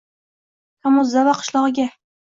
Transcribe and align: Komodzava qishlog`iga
Komodzava 0.87 1.37
qishlog`iga 1.43 1.89